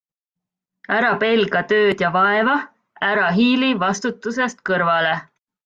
Ära 0.99 1.11
pelga 1.23 1.61
tööd 1.73 2.01
ja 2.05 2.11
vaeva, 2.17 2.57
ära 3.11 3.29
hiili 3.37 3.71
vastutusest 3.87 4.67
kõrvale. 4.73 5.17